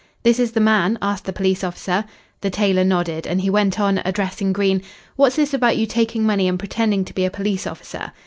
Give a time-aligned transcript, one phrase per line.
[0.23, 2.05] "This is the man?" asked the police officer.
[2.41, 4.81] The tailor nodded, and he went on, addressing Green,
[5.15, 8.11] "What's this about you taking money and pretending to be a police officer?"